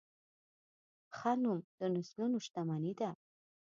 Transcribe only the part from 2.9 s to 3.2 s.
ده.